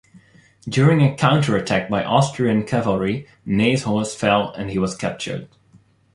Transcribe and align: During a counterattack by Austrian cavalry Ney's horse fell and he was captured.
During 0.67 1.03
a 1.03 1.15
counterattack 1.15 1.87
by 1.87 2.03
Austrian 2.03 2.63
cavalry 2.63 3.27
Ney's 3.45 3.83
horse 3.83 4.15
fell 4.15 4.51
and 4.53 4.71
he 4.71 4.79
was 4.79 4.95
captured. 4.97 5.47